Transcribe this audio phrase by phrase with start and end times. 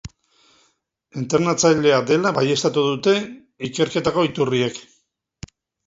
[1.23, 3.17] Entrenatzailea dela baieztatu dute
[3.71, 4.85] ikerketako iturriek.